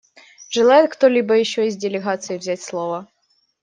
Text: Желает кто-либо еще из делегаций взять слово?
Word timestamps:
Желает 0.49 0.93
кто-либо 0.93 1.35
еще 1.37 1.67
из 1.67 1.75
делегаций 1.77 2.39
взять 2.39 2.63
слово? 2.63 3.07